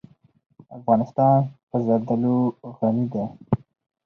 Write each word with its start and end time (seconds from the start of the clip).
افغانستان 0.77 1.37
په 1.69 1.75
زردالو 1.85 2.37
غني 2.77 3.05
دی. 3.11 3.23